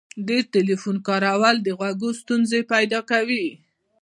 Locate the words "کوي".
3.11-3.45